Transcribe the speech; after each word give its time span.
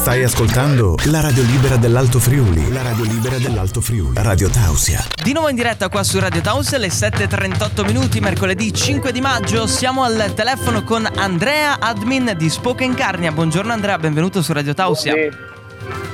Stai 0.00 0.22
ascoltando 0.22 0.94
la 1.06 1.20
radio 1.20 1.42
libera 1.42 1.76
dell'Alto 1.76 2.20
Friuli. 2.20 2.72
La 2.72 2.82
radio 2.82 3.04
libera 3.04 3.36
dell'Alto 3.36 3.80
Friuli. 3.80 4.12
Radio 4.14 4.48
Tausia. 4.48 5.04
Di 5.22 5.32
nuovo 5.32 5.48
in 5.48 5.56
diretta 5.56 5.88
qua 5.88 6.04
su 6.04 6.20
Radio 6.20 6.40
Tausia 6.40 6.76
alle 6.76 6.86
7.38 6.86 7.84
minuti, 7.84 8.20
mercoledì 8.20 8.72
5 8.72 9.10
di 9.10 9.20
maggio. 9.20 9.66
Siamo 9.66 10.04
al 10.04 10.32
telefono 10.34 10.84
con 10.84 11.06
Andrea, 11.16 11.80
admin 11.80 12.32
di 12.38 12.48
Spoken 12.48 12.94
Carnia. 12.94 13.32
Buongiorno 13.32 13.72
Andrea, 13.72 13.98
benvenuto 13.98 14.40
su 14.40 14.52
Radio 14.52 14.72
Tausia. 14.72 15.12
Sì. 15.12 15.28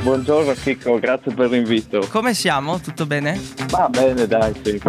Buongiorno 0.03 0.55
Chicco, 0.55 0.99
grazie 0.99 1.33
per 1.35 1.51
l'invito. 1.51 2.07
Come 2.11 2.33
siamo? 2.33 2.81
Tutto 2.81 3.05
bene? 3.05 3.39
Va 3.69 3.89
bene, 3.91 4.27
dai, 4.27 4.53
sì. 4.65 4.81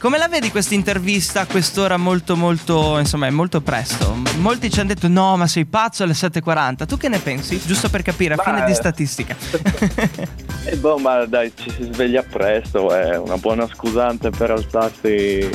Come 0.00 0.16
la 0.16 0.28
vedi 0.28 0.50
questa 0.50 0.72
intervista 0.72 1.42
a 1.42 1.46
quest'ora 1.46 1.98
molto 1.98 2.34
molto, 2.34 2.96
insomma, 2.96 3.26
è 3.26 3.30
molto 3.30 3.60
presto? 3.60 4.16
Molti 4.38 4.70
ci 4.70 4.80
hanno 4.80 4.94
detto 4.94 5.08
no, 5.08 5.36
ma 5.36 5.46
sei 5.46 5.66
pazzo 5.66 6.04
alle 6.04 6.14
7.40. 6.14 6.86
Tu 6.86 6.96
che 6.96 7.08
ne 7.08 7.18
pensi? 7.18 7.60
Giusto 7.62 7.90
per 7.90 8.00
capire, 8.00 8.32
a 8.32 8.36
Ma- 8.38 8.42
fine 8.42 8.64
di 8.64 8.74
statistica. 8.74 9.36
E 10.62 10.76
boh, 10.76 10.98
ma 10.98 11.24
dai, 11.24 11.50
ci 11.56 11.70
si 11.70 11.84
sveglia 11.84 12.22
presto, 12.22 12.94
è 12.94 13.16
una 13.16 13.38
buona 13.38 13.66
scusante 13.66 14.28
per 14.28 14.50
alzarsi 14.50 15.48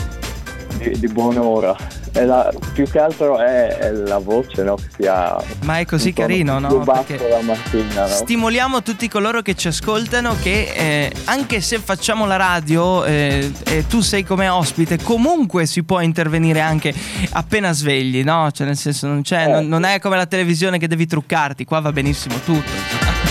di, 0.89 0.99
di 0.99 1.07
buon'ora. 1.07 1.75
La- 2.13 2.51
più 2.73 2.89
che 2.89 2.99
altro 2.99 3.37
è, 3.39 3.67
è 3.77 3.91
la 3.91 4.19
voce, 4.19 4.63
no? 4.63 4.75
Che 4.75 4.83
sia 4.97 5.35
ma 5.63 5.79
è 5.79 5.85
così 5.85 6.13
carino, 6.13 6.59
no? 6.59 6.83
la 6.85 7.41
mattina, 7.41 8.01
no? 8.01 8.07
Stimoliamo 8.07 8.81
tutti 8.81 9.09
coloro 9.09 9.41
che 9.41 9.55
ci 9.55 9.67
ascoltano 9.67 10.35
che 10.41 10.71
eh, 10.75 11.11
anche 11.25 11.59
se 11.59 11.79
facciamo 11.79 12.25
la 12.25 12.37
radio 12.37 13.03
eh, 13.03 13.51
e 13.65 13.85
tu 13.87 13.99
sei 13.99 14.23
come 14.23 14.47
ospite, 14.47 14.97
comunque 15.01 15.65
si 15.65 15.83
può 15.83 15.99
intervenire 15.99 16.61
anche 16.61 16.93
appena 17.31 17.73
svegli, 17.73 18.23
no? 18.23 18.49
Cioè 18.51 18.65
nel 18.65 18.77
senso 18.77 19.07
non, 19.07 19.21
c'è, 19.21 19.43
Eh. 19.47 19.51
non, 19.51 19.67
non 19.67 19.83
è 19.83 19.99
come 19.99 20.15
la 20.15 20.25
televisione 20.25 20.77
che 20.77 20.87
devi 20.87 21.05
truccarti, 21.05 21.65
qua 21.65 21.81
va 21.81 21.91
benissimo 21.91 22.35
tutto. 22.45 22.71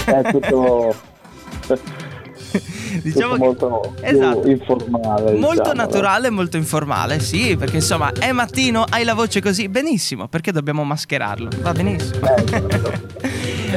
È 0.04 0.20
tutto, 0.30 0.94
diciamo 3.02 3.36
molto 3.36 3.94
Esatto. 4.00 4.46
informale. 4.48 5.32
Molto 5.32 5.62
diciamo, 5.62 5.72
naturale 5.74 6.26
e 6.28 6.30
molto 6.30 6.56
informale, 6.56 7.20
sì, 7.20 7.56
perché 7.56 7.76
insomma 7.76 8.12
è 8.18 8.32
mattino, 8.32 8.84
hai 8.88 9.04
la 9.04 9.14
voce 9.14 9.40
così, 9.40 9.68
benissimo, 9.68 10.28
perché 10.28 10.52
dobbiamo 10.52 10.84
mascherarlo? 10.84 11.48
Va 11.60 11.72
benissimo. 11.72 12.26
Eh, 12.26 12.44
certo. 12.46 12.92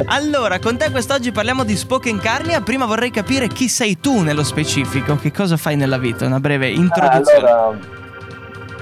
allora, 0.07 0.59
con 0.59 0.77
te 0.77 0.89
quest'oggi 0.91 1.31
parliamo 1.31 1.63
di 1.63 1.75
Spoken 1.75 2.19
Carnia, 2.19 2.61
prima 2.61 2.85
vorrei 2.85 3.11
capire 3.11 3.47
chi 3.47 3.67
sei 3.67 3.99
tu 3.99 4.19
nello 4.21 4.43
specifico, 4.43 5.15
che 5.15 5.31
cosa 5.31 5.57
fai 5.57 5.75
nella 5.75 5.97
vita, 5.97 6.25
una 6.25 6.39
breve 6.39 6.67
Ah, 6.67 6.69
introduzione. 6.71 7.47
allora, 7.49 7.79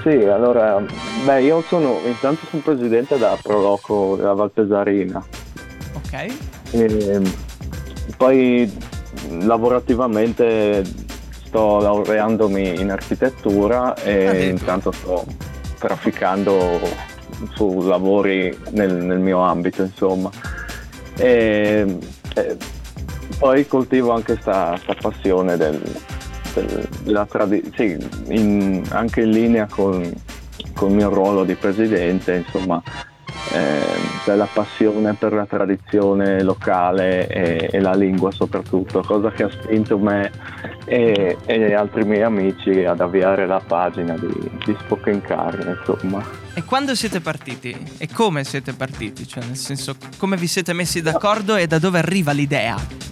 sì, 0.02 0.24
allora, 0.24 0.82
beh, 1.24 1.42
io 1.42 1.62
sono, 1.66 1.98
intanto 2.06 2.46
sono 2.50 2.62
presidente 2.62 3.18
da 3.18 3.36
Proloco 3.42 4.14
della 4.16 4.34
Valpesarina. 4.34 5.24
Ok. 5.94 6.26
E 6.72 7.20
poi 8.16 8.72
lavorativamente 9.42 10.84
sto 11.46 11.78
laureandomi 11.78 12.80
in 12.80 12.90
architettura 12.90 13.94
e 13.96 14.26
Addirittura. 14.26 14.50
intanto 14.50 14.92
sto 14.92 15.24
trafficando 15.78 16.80
su 17.54 17.80
lavori 17.82 18.56
nel, 18.70 18.94
nel 18.94 19.18
mio 19.18 19.40
ambito, 19.40 19.82
insomma. 19.82 20.30
E, 21.16 21.98
e 22.34 22.56
poi 23.38 23.66
coltivo 23.66 24.12
anche 24.12 24.34
questa 24.34 24.78
passione 25.00 25.56
del, 25.56 25.80
del- 26.54 26.88
della 27.02 27.26
tradizione, 27.26 28.82
anche 28.90 29.20
in 29.22 29.30
linea 29.30 29.66
con, 29.68 30.10
con 30.74 30.90
il 30.90 30.96
mio 30.96 31.08
ruolo 31.10 31.44
di 31.44 31.54
presidente, 31.54 32.34
insomma, 32.46 32.82
eh, 33.56 33.80
della 34.24 34.48
passione 34.52 35.14
per 35.14 35.32
la 35.32 35.46
tradizione 35.46 36.42
locale 36.42 37.26
e, 37.28 37.68
e 37.72 37.80
la 37.80 37.94
lingua 37.94 38.30
soprattutto, 38.30 39.00
cosa 39.02 39.30
che 39.30 39.44
ha 39.44 39.50
spinto 39.50 39.98
me 39.98 40.30
e, 40.84 41.36
e 41.46 41.74
altri 41.74 42.04
miei 42.04 42.22
amici 42.22 42.84
ad 42.84 43.00
avviare 43.00 43.46
la 43.46 43.60
pagina 43.64 44.16
di, 44.16 44.50
di 44.64 44.76
Spoken 44.80 45.20
Carne, 45.22 45.78
insomma. 45.78 46.22
E 46.54 46.64
quando 46.64 46.94
siete 46.94 47.20
partiti? 47.20 47.76
E 47.98 48.08
come 48.12 48.44
siete 48.44 48.72
partiti? 48.72 49.26
Cioè, 49.26 49.44
nel 49.44 49.56
senso, 49.56 49.96
come 50.16 50.36
vi 50.36 50.46
siete 50.46 50.72
messi 50.72 51.02
d'accordo 51.02 51.56
e 51.56 51.66
da 51.66 51.78
dove 51.78 51.98
arriva 51.98 52.32
l'idea? 52.32 53.05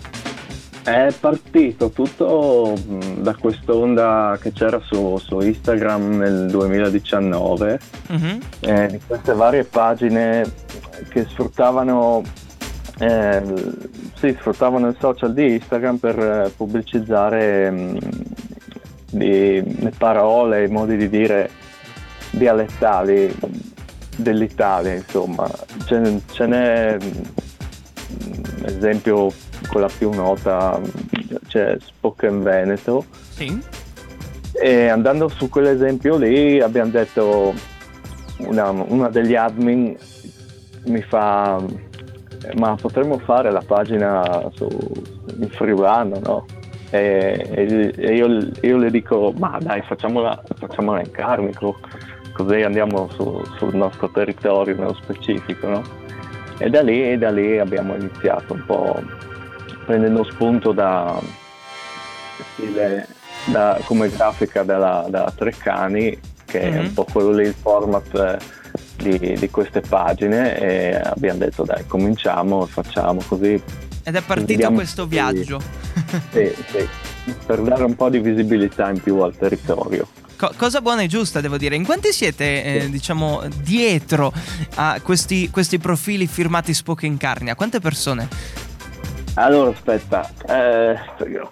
È 0.84 1.08
partito 1.18 1.88
tutto 1.90 2.74
mh, 2.76 3.22
da 3.22 3.34
quest'onda 3.34 4.36
che 4.38 4.52
c'era 4.52 4.78
su, 4.84 5.16
su 5.16 5.40
Instagram 5.40 6.16
nel 6.18 6.46
2019 6.50 7.80
Mhm. 8.10 8.38
eh, 8.60 8.86
di 8.88 9.00
queste 9.06 9.32
varie 9.32 9.64
pagine 9.64 10.44
che 11.08 11.24
sfruttavano, 11.24 12.22
eh, 12.98 13.42
sì, 14.16 14.36
sfruttavano 14.38 14.88
il 14.88 14.96
social 15.00 15.32
di 15.32 15.54
Instagram 15.54 15.96
per 15.96 16.18
eh, 16.18 16.52
pubblicizzare 16.54 17.70
mh, 17.70 17.98
di- 19.10 19.80
le 19.80 19.92
parole, 19.96 20.64
i 20.64 20.68
modi 20.68 20.98
di 20.98 21.08
dire 21.08 21.48
dialettali 22.30 23.34
dell'Italia, 24.16 24.92
insomma. 24.92 25.48
Ce, 25.86 26.20
ce 26.30 26.46
n'è, 26.46 26.96
mh, 26.98 28.64
esempio, 28.66 29.32
quella 29.68 29.88
più 29.88 30.10
nota, 30.12 30.80
c'è 31.48 31.76
Spoken 31.80 32.42
Veneto, 32.42 33.04
Sì. 33.30 33.58
e 34.52 34.88
andando 34.88 35.28
su 35.28 35.48
quell'esempio 35.48 36.16
lì 36.16 36.60
abbiamo 36.60 36.90
detto, 36.90 37.52
una, 38.38 38.70
una 38.70 39.08
degli 39.08 39.34
admin 39.34 39.96
mi 40.86 41.02
fa, 41.02 41.60
ma 42.56 42.74
potremmo 42.80 43.18
fare 43.18 43.50
la 43.50 43.62
pagina 43.66 44.50
su, 44.54 44.68
in 45.38 45.48
friulano, 45.50 46.18
no? 46.22 46.46
E, 46.90 47.48
e- 47.96 48.14
io, 48.14 48.26
io 48.60 48.76
le 48.76 48.90
dico, 48.90 49.32
ma 49.36 49.58
dai, 49.60 49.82
facciamola, 49.82 50.42
facciamola 50.58 51.00
in 51.00 51.10
carnico, 51.10 51.76
così 52.34 52.62
andiamo 52.62 53.08
su- 53.14 53.42
sul 53.56 53.74
nostro 53.74 54.10
territorio 54.10 54.76
nello 54.76 54.94
specifico, 55.02 55.66
no? 55.68 55.82
E 56.58 56.68
da 56.70 56.82
lì, 56.82 57.10
e 57.10 57.18
da 57.18 57.30
lì 57.30 57.58
abbiamo 57.58 57.94
iniziato 57.96 58.52
un 58.52 58.64
po' 58.66 59.00
prendendo 59.84 60.24
spunto 60.24 60.72
da 60.72 61.20
stile 62.54 63.06
da- 63.46 63.78
come 63.84 64.08
grafica 64.10 64.62
della, 64.62 65.06
da 65.08 65.32
Treccani, 65.34 66.18
che 66.44 66.60
è 66.60 66.70
Mhm. 66.72 66.78
un 66.86 66.92
po' 66.94 67.04
quello 67.10 67.30
lì 67.32 67.46
il 67.46 67.54
format 67.54 68.14
eh, 68.14 69.18
di, 69.18 69.34
di 69.38 69.50
queste 69.50 69.80
pagine 69.80 70.58
e 70.58 70.94
abbiamo 70.96 71.38
detto 71.40 71.64
dai 71.64 71.86
cominciamo, 71.86 72.64
facciamo 72.66 73.20
così 73.26 73.60
Ed 74.02 74.14
è 74.16 74.22
partito 74.22 74.70
questo 74.72 75.06
viaggio. 75.06 75.60
sì, 76.32 76.52
sì, 76.70 76.88
per 77.46 77.60
dare 77.60 77.84
un 77.84 77.94
po' 77.96 78.08
di 78.08 78.18
visibilità 78.20 78.88
in 78.90 79.00
più 79.00 79.18
al 79.20 79.36
territorio. 79.36 80.06
Co- 80.36 80.52
cosa 80.56 80.80
buona 80.80 81.02
e 81.02 81.06
giusta, 81.06 81.40
devo 81.40 81.56
dire. 81.56 81.76
In 81.76 81.84
quanti 81.84 82.12
siete, 82.12 82.64
eh, 82.64 82.90
diciamo, 82.90 83.42
dietro 83.62 84.32
a 84.74 84.98
questi, 85.00 85.48
questi 85.48 85.78
profili 85.78 86.26
firmati 86.26 86.74
Spoken 86.74 87.16
Carnia? 87.16 87.54
Quante 87.54 87.78
persone? 87.78 88.28
Allora 89.34 89.70
aspetta, 89.70 90.30
eh, 90.46 90.96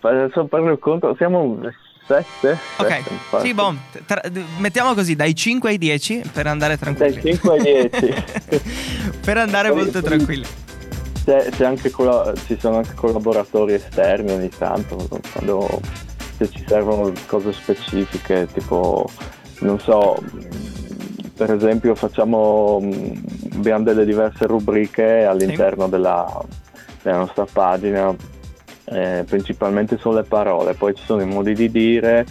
adesso 0.02 0.44
parlo 0.46 0.70
il 0.72 0.78
conto, 0.78 1.14
siamo 1.16 1.58
sette? 2.06 2.56
Ok, 2.76 2.88
Sette, 2.88 3.12
infatti. 3.12 3.46
sì, 3.48 3.54
boh, 3.54 3.74
tra- 4.06 4.22
mettiamo 4.58 4.94
così, 4.94 5.16
dai 5.16 5.34
5 5.34 5.70
ai 5.70 5.78
10 5.78 6.22
per 6.32 6.46
andare 6.46 6.76
Dai 6.80 6.94
tranquilli. 6.94 7.32
5 7.34 7.58
ai 7.58 7.90
10. 7.90 8.14
per 9.24 9.36
andare 9.38 9.68
Poi- 9.70 9.76
molto 9.78 10.00
poi- 10.00 10.08
tranquilli. 10.08 10.46
C'è, 11.24 11.48
c'è 11.50 11.64
anche 11.64 11.90
colla- 11.90 12.32
ci 12.46 12.56
sono 12.58 12.78
anche 12.78 12.94
collaboratori 12.94 13.74
esterni 13.74 14.32
ogni 14.32 14.48
tanto, 14.48 14.96
quando 15.32 15.80
se 16.36 16.50
ci 16.50 16.64
servono 16.66 17.12
cose 17.26 17.52
specifiche, 17.52 18.46
tipo, 18.52 19.08
non 19.60 19.78
so, 19.80 20.20
per 21.36 21.52
esempio 21.52 21.94
facciamo, 21.94 22.80
abbiamo 23.54 23.84
delle 23.84 24.04
diverse 24.04 24.46
rubriche 24.46 25.24
all'interno 25.24 25.86
della, 25.86 26.26
della 27.02 27.18
nostra 27.18 27.46
pagina, 27.50 28.14
eh, 28.84 29.24
principalmente 29.26 29.98
sono 29.98 30.16
le 30.16 30.22
parole, 30.24 30.74
poi 30.74 30.94
ci 30.94 31.04
sono 31.04 31.22
i 31.22 31.26
modi 31.26 31.54
di 31.54 31.70
dire, 31.70 32.26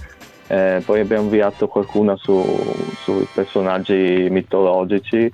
eh, 0.47 0.81
poi 0.85 0.99
abbiamo 0.99 1.23
inviato 1.23 1.67
qualcuna 1.67 2.15
su- 2.17 2.43
sui 3.03 3.27
personaggi 3.33 4.27
mitologici, 4.29 5.31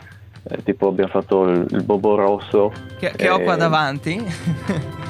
eh, 0.50 0.63
tipo 0.63 0.88
abbiamo 0.88 1.09
fatto 1.09 1.44
il, 1.45 1.65
il 1.69 1.83
Bobo 1.83 2.15
Rosso. 2.15 2.71
Che, 3.00 3.12
che 3.15 3.29
ho 3.29 3.39
qua 3.39 3.56
eh, 3.56 3.57
davanti. 3.57 4.23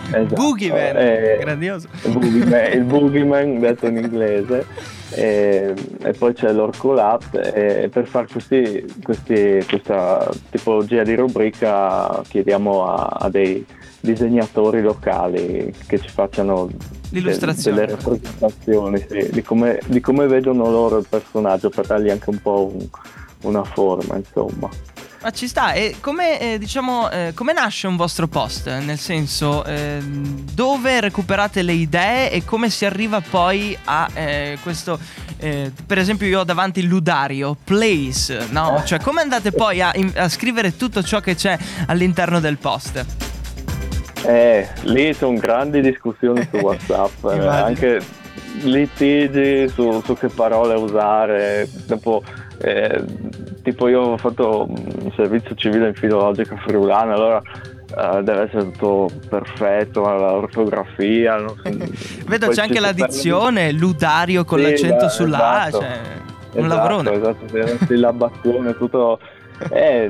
Esatto, 0.09 0.33
Boogeyman, 0.33 0.97
eh, 0.97 1.37
grandioso. 1.39 1.87
il 2.05 2.11
Boogeyman, 2.11 2.71
il 2.71 2.83
Boogeyman 2.83 3.59
detto 3.59 3.87
in 3.87 3.97
inglese 3.97 4.65
e, 5.11 5.73
e 6.01 6.13
poi 6.13 6.33
c'è 6.33 6.51
l'Orcolat 6.51 7.35
e 7.53 7.89
per 7.91 8.07
fare 8.07 8.27
questa 9.03 10.29
tipologia 10.49 11.03
di 11.03 11.15
rubrica 11.15 12.21
chiediamo 12.27 12.85
a, 12.85 13.17
a 13.19 13.29
dei 13.29 13.65
disegnatori 13.99 14.81
locali 14.81 15.73
che 15.87 15.99
ci 15.99 16.09
facciano 16.09 16.69
delle 17.09 17.85
rappresentazioni 17.87 19.05
sì, 19.09 19.29
di, 19.31 19.41
come, 19.41 19.79
di 19.87 19.99
come 20.01 20.27
vedono 20.27 20.69
loro 20.69 20.97
il 20.97 21.05
personaggio 21.09 21.69
per 21.69 21.85
dargli 21.87 22.09
anche 22.09 22.29
un 22.29 22.41
po' 22.41 22.71
un- 22.73 22.87
una 23.43 23.63
forma 23.63 24.15
insomma 24.17 24.69
Ma 25.21 25.31
ci 25.31 25.47
sta, 25.47 25.73
e 25.73 25.95
come, 25.99 26.39
eh, 26.39 26.57
diciamo, 26.59 27.09
eh, 27.09 27.31
come 27.35 27.53
nasce 27.53 27.87
un 27.87 27.95
vostro 27.95 28.27
post? 28.27 28.67
Nel 28.67 28.99
senso, 28.99 29.63
eh, 29.65 29.99
dove 30.01 31.01
recuperate 31.01 31.61
le 31.63 31.73
idee 31.73 32.31
e 32.31 32.45
come 32.45 32.69
si 32.69 32.85
arriva 32.85 33.19
poi 33.21 33.75
a 33.85 34.09
eh, 34.13 34.57
questo... 34.61 34.99
eh, 35.37 35.71
per 35.85 35.97
esempio 35.97 36.27
io 36.27 36.41
ho 36.41 36.43
davanti 36.43 36.79
il 36.79 36.85
ludario, 36.87 37.55
place, 37.63 38.47
no? 38.51 38.81
Cioè 38.85 38.99
come 38.99 39.21
andate 39.21 39.51
poi 39.51 39.81
a, 39.81 39.93
a 40.15 40.29
scrivere 40.29 40.75
tutto 40.77 41.01
ciò 41.03 41.19
che 41.19 41.35
c'è 41.35 41.57
all'interno 41.87 42.39
del 42.39 42.57
post? 42.57 43.05
Eh, 44.25 44.67
lì 44.83 45.13
sono 45.13 45.37
grandi 45.37 45.81
discussioni 45.81 46.47
su 46.51 46.57
WhatsApp, 46.63 47.25
eh, 47.31 47.47
anche 47.47 47.99
litigi 48.63 49.67
su, 49.69 50.01
su 50.03 50.15
che 50.15 50.27
parole 50.29 50.75
usare. 50.75 51.67
Dopo, 51.85 52.23
eh, 52.61 53.03
tipo, 53.63 53.87
io 53.87 54.01
ho 54.01 54.17
fatto 54.17 54.65
un 54.67 55.11
servizio 55.15 55.55
civile 55.55 55.89
in 55.89 55.93
filologica 55.93 56.55
friulana, 56.57 57.13
allora 57.13 57.41
eh, 57.95 58.23
deve 58.23 58.41
essere 58.43 58.71
tutto 58.71 59.09
perfetto, 59.29 60.01
l'ortografia. 60.01 61.37
so. 61.47 61.55
Vedo 62.27 62.45
Poi 62.47 62.55
c'è 62.55 62.61
anche 62.61 62.75
si 62.75 62.79
l'addizione, 62.81 63.71
ludario 63.71 64.43
con 64.43 64.59
Sì, 64.59 64.65
l'accento 64.65 65.05
eh, 65.05 65.09
sulla 65.09 65.61
A, 65.61 65.67
esatto. 65.67 65.83
cioè 65.83 65.99
un 66.53 66.65
Esatto, 66.65 66.67
lavorone. 66.67 67.11
Esatto, 67.13 67.47
sì, 67.47 67.57
la 67.57 67.85
sillabazione, 67.85 68.77
tutto. 68.77 69.19
Eh, 69.69 70.09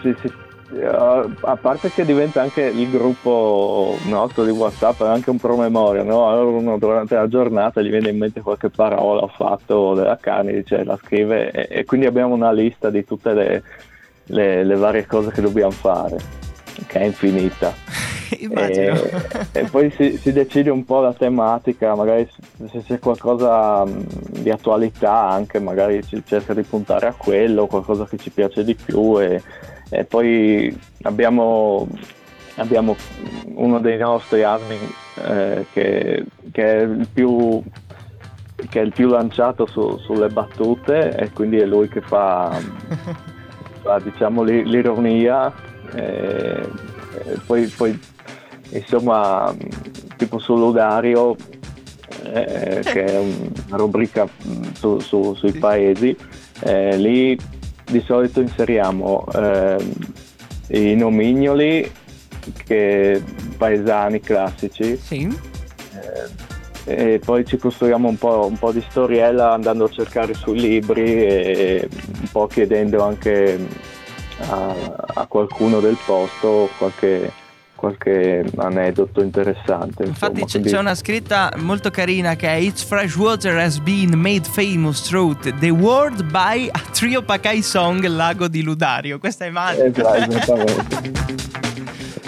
sì, 0.00 0.08
eh, 0.08 0.32
a 0.68 1.56
parte 1.60 1.90
che 1.90 2.04
diventa 2.04 2.42
anche 2.42 2.62
il 2.62 2.90
gruppo 2.90 3.96
nostro 4.06 4.44
di 4.44 4.50
WhatsApp, 4.50 5.02
è 5.02 5.06
anche 5.06 5.30
un 5.30 5.38
promemoria, 5.38 6.02
no? 6.02 6.28
Allora 6.28 6.56
uno 6.56 6.78
durante 6.78 7.14
la 7.14 7.28
giornata 7.28 7.80
gli 7.80 7.90
viene 7.90 8.10
in 8.10 8.18
mente 8.18 8.40
qualche 8.40 8.68
parola 8.68 9.22
o 9.22 9.28
fatto 9.28 9.94
della 9.94 10.18
carne, 10.20 10.52
dice, 10.52 10.82
la 10.82 10.98
scrive 11.02 11.50
e, 11.50 11.68
e 11.70 11.84
quindi 11.84 12.06
abbiamo 12.06 12.34
una 12.34 12.50
lista 12.52 12.90
di 12.90 13.04
tutte 13.04 13.32
le, 13.32 13.62
le- 14.24 14.64
le 14.64 14.74
varie 14.76 15.06
cose 15.06 15.30
che 15.30 15.40
dobbiamo 15.40 15.70
fare, 15.70 16.16
che 16.86 16.98
è 16.98 17.04
infinita. 17.04 17.72
E, 18.28 18.92
e 19.52 19.64
poi 19.70 19.88
si, 19.92 20.18
si 20.18 20.32
decide 20.32 20.68
un 20.70 20.84
po' 20.84 21.00
la 21.00 21.12
tematica, 21.12 21.94
magari 21.94 22.28
se- 22.70 22.82
c'è 22.84 22.98
qualcosa 22.98 23.84
mh, 23.84 24.04
di 24.40 24.50
attualità 24.50 25.28
anche, 25.28 25.60
magari 25.60 26.02
si 26.02 26.20
cerca 26.26 26.52
di 26.52 26.62
puntare 26.62 27.06
a 27.06 27.14
quello, 27.16 27.68
qualcosa 27.68 28.04
che 28.04 28.16
ci 28.16 28.30
piace 28.30 28.64
di 28.64 28.74
più 28.74 29.20
e, 29.20 29.40
e 29.90 30.04
poi 30.04 30.76
abbiamo, 31.02 31.86
abbiamo 32.56 32.96
uno 33.54 33.78
dei 33.80 33.98
nostri 33.98 34.42
admin 34.42 34.78
eh, 35.24 35.66
che, 35.72 36.24
che 36.52 36.64
è 36.64 36.80
il 36.82 37.08
più 37.12 37.62
che 38.70 38.80
è 38.80 38.82
il 38.84 38.92
più 38.92 39.08
lanciato 39.08 39.66
su- 39.66 39.98
sulle 39.98 40.28
battute 40.28 41.14
e 41.14 41.30
quindi 41.30 41.58
è 41.58 41.66
lui 41.66 41.88
che 41.88 42.00
fa, 42.00 42.50
fa, 43.82 43.98
diciamo 44.00 44.42
l'i- 44.42 44.64
l'ironia 44.64 45.52
e, 45.94 46.66
e 47.24 47.38
poi, 47.44 47.66
poi 47.66 48.00
insomma 48.70 49.54
tipo 50.16 50.38
sull'Udario 50.38 51.36
eh, 52.24 52.80
che 52.82 53.04
è 53.04 53.18
un- 53.18 53.50
una 53.68 53.76
rubrica 53.76 54.24
mh, 54.24 54.72
su- 54.72 55.00
su- 55.00 55.34
sui 55.34 55.52
paesi 55.52 56.16
eh, 56.60 56.96
lì 56.96 57.38
di 57.88 58.00
solito 58.04 58.40
inseriamo 58.40 59.24
ehm, 59.34 59.92
i 60.68 60.94
nomignoli 60.94 61.90
che 62.64 63.22
paesani 63.56 64.20
classici 64.20 64.96
Sì. 64.96 65.28
eh, 66.84 67.14
e 67.14 67.18
poi 67.18 67.44
ci 67.44 67.56
costruiamo 67.56 68.08
un 68.08 68.16
po', 68.16 68.46
un 68.46 68.56
po' 68.58 68.70
di 68.70 68.84
storiella 68.88 69.52
andando 69.52 69.84
a 69.84 69.88
cercare 69.90 70.34
sui 70.34 70.60
libri 70.60 71.02
e 71.24 71.88
un 72.20 72.28
po' 72.30 72.46
chiedendo 72.46 73.02
anche 73.02 73.58
a, 74.48 74.74
a 75.14 75.26
qualcuno 75.26 75.80
del 75.80 75.96
posto 76.04 76.68
qualche, 76.78 77.32
qualche 77.76 78.44
aneddoto 78.56 79.22
interessante. 79.22 80.02
Infatti 80.04 80.44
c'è, 80.44 80.60
c'è 80.60 80.78
una 80.78 80.94
scritta 80.96 81.52
molto 81.58 81.90
carina 81.90 82.34
che 82.34 82.48
è 82.48 82.54
Its 82.54 82.82
fresh 82.82 83.14
water 83.14 83.56
has 83.58 83.78
been 83.78 84.18
made 84.18 84.48
famous 84.48 85.02
throughout 85.02 85.56
the 85.58 85.70
world 85.70 86.24
by 86.24 86.68
a 86.72 86.80
trio 86.90 87.22
Pakai 87.22 87.62
song 87.62 88.04
Lago 88.06 88.48
di 88.48 88.62
Ludario. 88.62 89.18
Questa 89.18 89.44
è 89.44 89.50
magica. 89.50 90.16
Esatto, 90.16 90.56
esattamente. 90.56 91.34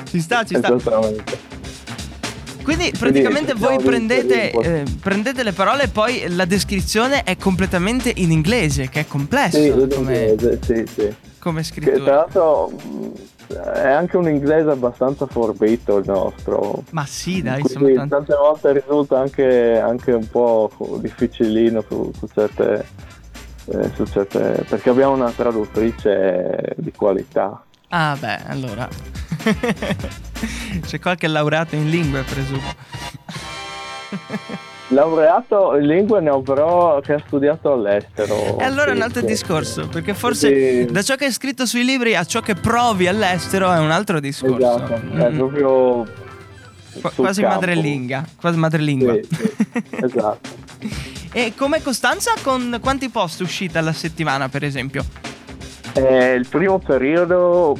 ci 0.10 0.20
sta, 0.20 0.44
ci 0.44 0.56
sta. 0.56 0.74
esattamente. 0.74 1.57
Quindi 2.74 2.92
praticamente 2.98 3.52
cerchiamo 3.52 3.76
voi 3.76 3.82
prendete, 3.84 4.50
eh, 4.50 4.82
prendete 5.00 5.42
le 5.42 5.52
parole 5.52 5.84
e 5.84 5.88
poi 5.88 6.24
la 6.28 6.44
descrizione 6.44 7.22
è 7.22 7.38
completamente 7.38 8.12
in 8.16 8.30
inglese, 8.30 8.90
che 8.90 9.00
è 9.00 9.06
complesso 9.06 9.56
Sì, 9.62 9.70
come, 9.70 9.86
l'inglese, 10.26 10.58
sì, 10.62 10.84
sì. 10.86 11.14
come 11.38 11.62
Che 11.62 11.70
tra 11.70 11.82
scrittura. 11.82 12.14
l'altro 12.14 12.70
è 13.48 13.88
anche 13.88 14.18
un 14.18 14.28
inglese 14.28 14.68
abbastanza 14.68 15.24
forbito 15.26 15.96
il 15.96 16.04
nostro. 16.06 16.82
Ma 16.90 17.06
sì, 17.06 17.40
dai, 17.40 17.62
Quindi 17.62 17.92
insomma, 17.92 18.06
tanto- 18.06 18.16
tante 18.16 18.34
volte 18.34 18.72
risulta 18.74 19.18
anche, 19.18 19.78
anche 19.78 20.12
un 20.12 20.28
po' 20.28 20.70
difficilino 21.00 21.82
su, 21.88 22.12
su 22.18 22.28
certe, 22.34 22.84
eh, 23.64 23.90
su 23.94 24.04
certe- 24.04 24.66
perché 24.68 24.90
abbiamo 24.90 25.14
una 25.14 25.30
traduttrice 25.30 26.74
di 26.76 26.92
qualità. 26.92 27.64
Ah, 27.88 28.14
beh, 28.20 28.40
allora. 28.46 28.86
C'è 30.86 31.00
qualche 31.00 31.26
laureato 31.26 31.74
in 31.74 31.90
lingue, 31.90 32.22
presumo. 32.22 32.62
Laureato 34.90 35.76
in 35.76 35.86
lingue 35.86 36.20
ne 36.22 36.30
ho 36.30 36.40
però 36.40 36.98
che 37.00 37.12
ha 37.14 37.22
studiato 37.26 37.72
all'estero. 37.72 38.58
E 38.58 38.64
allora 38.64 38.86
è 38.86 38.90
un 38.92 38.96
Sì, 38.96 39.02
altro 39.02 39.20
sì. 39.20 39.26
discorso, 39.26 39.86
perché 39.88 40.14
forse 40.14 40.50
Quindi- 40.50 40.92
da 40.92 41.02
ciò 41.02 41.14
che 41.16 41.26
è 41.26 41.30
scritto 41.30 41.66
sui 41.66 41.84
libri 41.84 42.16
a 42.16 42.24
ciò 42.24 42.40
che 42.40 42.54
provi 42.54 43.06
all'estero 43.06 43.70
è 43.70 43.78
un 43.78 43.90
altro 43.90 44.18
discorso. 44.18 44.56
Esatto, 44.56 44.94
è 44.94 45.30
Mm. 45.30 45.36
proprio 45.36 46.06
Qu- 47.02 47.14
quasi 47.16 47.42
campo. 47.42 47.56
madrelingua, 47.56 48.24
quasi 48.40 48.56
madrelingua. 48.58 49.12
Sì, 49.12 49.26
sì, 49.28 49.82
esatto. 50.04 50.48
e 51.32 51.52
come 51.54 51.82
Costanza 51.82 52.32
con 52.42 52.78
quanti 52.80 53.10
post 53.10 53.40
uscite 53.42 53.76
alla 53.76 53.92
settimana, 53.92 54.48
per 54.48 54.64
esempio? 54.64 55.04
Eh, 55.92 56.32
il 56.32 56.46
primo 56.48 56.78
periodo 56.78 57.76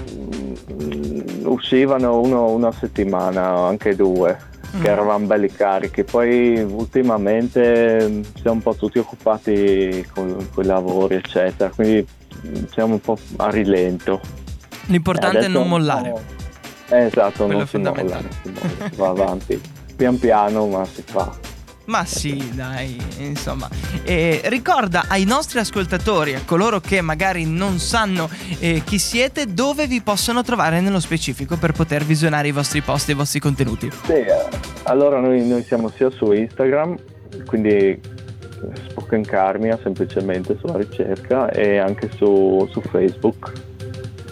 uscivano 1.48 2.20
uno 2.20 2.50
una 2.50 2.72
settimana, 2.72 3.66
anche 3.66 3.96
due, 3.96 4.56
Mm. 4.76 4.82
che 4.82 4.88
eravamo 4.90 5.26
belli 5.26 5.48
carichi. 5.50 6.04
Poi 6.04 6.60
ultimamente 6.60 8.06
mm, 8.06 8.22
siamo 8.40 8.56
un 8.56 8.62
po' 8.62 8.74
tutti 8.74 8.98
occupati 8.98 10.06
con, 10.12 10.46
con 10.52 10.64
i 10.64 10.66
lavori, 10.66 11.14
eccetera, 11.14 11.70
quindi 11.70 12.06
mm, 12.46 12.64
siamo 12.70 12.94
un 12.94 13.00
po' 13.00 13.18
a 13.36 13.50
rilento. 13.50 14.20
L'importante 14.86 15.40
è 15.40 15.48
non 15.48 15.68
mollare. 15.68 16.14
Eh, 16.90 17.04
esatto, 17.04 17.44
Quello 17.44 17.58
non 17.58 17.66
si 17.66 17.78
molla, 17.78 17.94
non 17.94 18.28
si 18.42 18.48
molla, 18.50 18.90
si 18.90 18.96
va 18.96 19.08
avanti. 19.08 19.60
Pian 19.96 20.18
piano, 20.18 20.66
ma 20.66 20.84
si 20.84 21.02
fa. 21.02 21.30
Ma 21.88 22.04
sì, 22.04 22.50
dai, 22.54 22.99
insomma. 23.16 23.66
E 24.04 24.42
ricorda 24.45 25.07
ai 25.09 25.25
nostri 25.25 25.59
ascoltatori, 25.59 26.35
a 26.35 26.42
coloro 26.45 26.80
che 26.80 27.00
magari 27.00 27.47
non 27.47 27.78
sanno 27.78 28.28
eh, 28.59 28.83
chi 28.85 28.99
siete, 28.99 29.47
dove 29.54 29.87
vi 29.87 30.02
possono 30.02 30.42
trovare 30.42 30.83
nello 30.83 31.00
specifico 31.00 31.57
per 31.57 31.73
poter 31.73 32.04
visionare 32.04 32.49
i 32.49 32.52
vostri 32.52 32.83
post 32.83 33.09
e 33.09 33.12
i 33.12 33.14
vostri 33.14 33.40
contenuti. 33.40 33.90
Sì, 34.04 34.12
eh, 34.12 34.49
allora 34.83 35.18
noi, 35.18 35.47
noi 35.47 35.62
siamo 35.62 35.88
sia 35.88 36.11
su 36.11 36.30
Instagram, 36.30 36.95
quindi 37.47 37.71
eh, 37.71 38.00
Spoken 38.90 39.23
Carmia 39.23 39.78
semplicemente 39.83 40.59
sulla 40.61 40.76
ricerca 40.76 41.49
e 41.49 41.78
anche 41.78 42.11
su, 42.14 42.68
su 42.71 42.83
Facebook. 42.83 43.50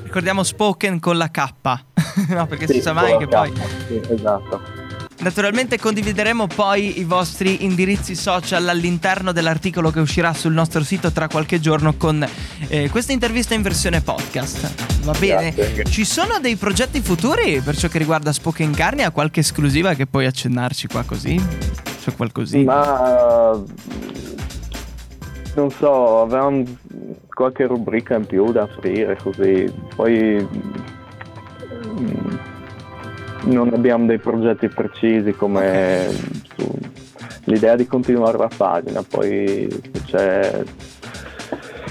Ricordiamo 0.02 0.42
Spoken 0.42 1.00
con 1.00 1.16
la 1.16 1.30
K. 1.30 1.52
no, 2.28 2.46
perché 2.46 2.66
si 2.66 2.74
Sì, 2.74 2.80
sa 2.82 2.92
mai 2.92 3.16
che 3.16 3.26
poi. 3.26 3.50
K, 3.50 3.60
sì, 3.86 4.00
esatto. 4.12 4.84
Naturalmente 5.18 5.78
condivideremo 5.78 6.46
poi 6.46 6.98
i 7.00 7.04
vostri 7.04 7.64
indirizzi 7.64 8.14
social 8.14 8.68
all'interno 8.68 9.32
dell'articolo 9.32 9.90
che 9.90 10.00
uscirà 10.00 10.34
sul 10.34 10.52
nostro 10.52 10.84
sito 10.84 11.10
tra 11.10 11.26
qualche 11.26 11.58
giorno 11.58 11.94
con 11.94 12.26
eh, 12.68 12.90
questa 12.90 13.12
intervista 13.12 13.54
in 13.54 13.62
versione 13.62 14.02
podcast. 14.02 15.04
Va 15.04 15.14
bene? 15.18 15.52
Grazie. 15.52 15.84
Ci 15.84 16.04
sono 16.04 16.38
dei 16.38 16.56
progetti 16.56 17.00
futuri 17.00 17.60
per 17.60 17.76
ciò 17.76 17.88
che 17.88 17.98
riguarda 17.98 18.32
Spoken 18.32 18.72
Carnia? 18.72 19.10
Qualche 19.10 19.40
esclusiva 19.40 19.94
che 19.94 20.06
puoi 20.06 20.26
accennarci 20.26 20.86
qua 20.86 21.02
così? 21.04 21.42
C'è 22.02 22.14
qualcosina? 22.14 22.74
Ma 22.74 23.64
non 25.56 25.70
so, 25.70 26.20
avevamo 26.20 26.64
qualche 27.32 27.66
rubrica 27.66 28.16
in 28.16 28.26
più 28.26 28.52
da 28.52 28.62
aprire 28.62 29.16
così, 29.16 29.72
poi 29.94 30.46
non 33.46 33.72
abbiamo 33.74 34.06
dei 34.06 34.18
progetti 34.18 34.68
precisi 34.68 35.32
come 35.32 36.08
su- 36.56 36.78
l'idea 37.44 37.76
di 37.76 37.86
continuare 37.86 38.38
la 38.38 38.50
pagina, 38.54 39.02
poi 39.02 39.68
se 39.92 40.02
c'è 40.06 40.62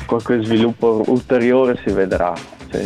qualche 0.05 0.43
sviluppo 0.43 1.03
ulteriore 1.07 1.79
si 1.85 1.91
vedrà. 1.93 2.33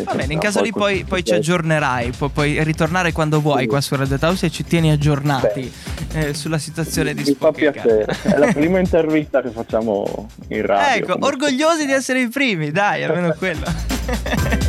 Va 0.05 0.13
bene, 0.13 0.33
in 0.33 0.39
caso 0.39 0.61
lì 0.61 0.71
poi, 0.71 1.03
poi 1.03 1.23
ci 1.23 1.33
aggiornerai, 1.33 2.11
pu- 2.15 2.31
puoi 2.31 2.63
ritornare 2.63 3.11
quando 3.11 3.41
vuoi 3.41 3.61
Sì. 3.61 3.67
qua 3.67 3.81
su 3.81 3.95
Radio 3.95 4.17
House 4.21 4.45
e 4.45 4.49
ci 4.51 4.63
tieni 4.63 4.91
aggiornati 4.91 5.71
eh, 6.13 6.33
sulla 6.35 6.59
situazione 6.59 7.15
di 7.15 7.23
Mi 7.25 7.33
fa 7.39 7.51
piacere, 7.51 8.05
è 8.21 8.37
la 8.37 8.51
prima 8.53 8.77
intervista 8.79 9.41
che 9.41 9.49
facciamo 9.49 10.27
in 10.49 10.63
radio. 10.63 11.03
Ecco, 11.15 11.25
orgogliosi 11.25 11.87
di 11.87 11.91
essere 11.93 12.21
i 12.21 12.27
primi, 12.29 12.69
dai, 12.69 13.03
almeno 13.03 13.33
quello. 13.35 13.65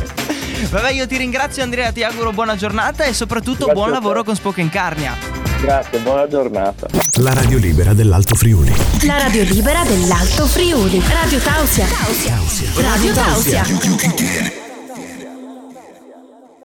Vabbè, 0.69 0.91
io 0.91 1.07
ti 1.07 1.17
ringrazio 1.17 1.63
Andrea, 1.63 1.91
ti 1.91 2.03
auguro 2.03 2.31
buona 2.31 2.55
giornata 2.55 3.03
e 3.03 3.13
soprattutto 3.13 3.65
Grazie 3.65 3.73
buon 3.73 3.91
lavoro 3.91 4.23
con 4.23 4.35
Spoken 4.35 4.69
Carnia. 4.69 5.15
Grazie, 5.61 5.99
buona 5.99 6.27
giornata. 6.27 6.87
La 7.19 7.33
radio 7.33 7.57
libera 7.57 7.93
dell'Alto 7.93 8.35
Friuli. 8.35 8.73
La 9.05 9.17
radio 9.17 9.43
libera 9.43 9.83
dell'Alto 9.83 10.45
Friuli. 10.47 10.99
Radio 11.07 11.39
Tausia. 11.39 11.85
Radio 12.77 13.13
Tausia. 13.13 14.70